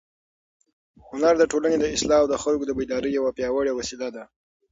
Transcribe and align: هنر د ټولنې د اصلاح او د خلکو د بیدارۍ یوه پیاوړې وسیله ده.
هنر 1.07 1.33
د 1.37 1.43
ټولنې 1.51 1.77
د 1.79 1.85
اصلاح 1.95 2.19
او 2.21 2.27
د 2.29 2.35
خلکو 2.43 2.63
د 2.67 2.71
بیدارۍ 2.79 3.11
یوه 3.17 3.31
پیاوړې 3.37 3.71
وسیله 3.75 4.07
ده. 4.15 4.23